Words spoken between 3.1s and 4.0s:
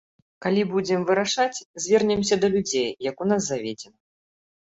у нас заведзена.